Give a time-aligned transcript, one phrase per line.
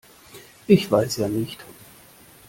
[0.65, 1.63] Ich weiß ja nicht.